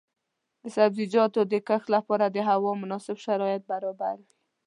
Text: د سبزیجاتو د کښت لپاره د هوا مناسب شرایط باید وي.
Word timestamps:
د 0.61 0.63
سبزیجاتو 0.75 1.39
د 1.51 1.53
کښت 1.67 1.87
لپاره 1.95 2.25
د 2.29 2.37
هوا 2.49 2.71
مناسب 2.81 3.15
شرایط 3.25 3.61
باید 3.69 4.19
وي. 4.25 4.31